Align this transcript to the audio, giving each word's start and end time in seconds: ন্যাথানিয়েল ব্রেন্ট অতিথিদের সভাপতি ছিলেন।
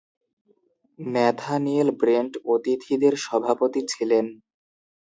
ন্যাথানিয়েল 0.99 1.89
ব্রেন্ট 2.01 2.33
অতিথিদের 2.53 3.13
সভাপতি 3.25 3.81
ছিলেন। 3.91 4.25